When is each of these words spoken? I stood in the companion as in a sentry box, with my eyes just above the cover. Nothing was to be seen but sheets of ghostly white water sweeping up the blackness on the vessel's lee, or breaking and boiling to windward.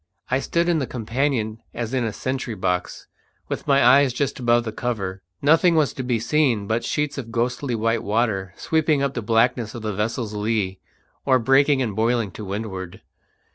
I 0.31 0.39
stood 0.39 0.67
in 0.67 0.79
the 0.79 0.87
companion 0.87 1.61
as 1.75 1.93
in 1.93 2.03
a 2.05 2.11
sentry 2.11 2.55
box, 2.55 3.05
with 3.49 3.67
my 3.67 3.85
eyes 3.85 4.13
just 4.13 4.39
above 4.39 4.63
the 4.63 4.71
cover. 4.71 5.21
Nothing 5.43 5.75
was 5.75 5.93
to 5.93 6.01
be 6.01 6.19
seen 6.19 6.65
but 6.65 6.83
sheets 6.83 7.19
of 7.19 7.31
ghostly 7.31 7.75
white 7.75 8.01
water 8.01 8.51
sweeping 8.57 9.03
up 9.03 9.13
the 9.13 9.21
blackness 9.21 9.75
on 9.75 9.83
the 9.83 9.93
vessel's 9.93 10.33
lee, 10.33 10.79
or 11.23 11.37
breaking 11.37 11.83
and 11.83 11.95
boiling 11.95 12.31
to 12.31 12.43
windward. 12.43 13.01